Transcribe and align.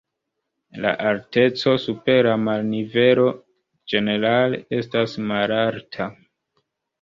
La 0.85 0.93
alteco 1.09 1.73
super 1.83 2.27
la 2.29 2.33
marnivelo 2.45 3.27
ĝenerale 3.93 4.63
estas 4.79 5.15
malalta. 5.35 6.11